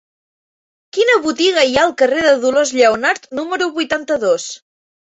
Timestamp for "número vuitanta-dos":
3.43-4.53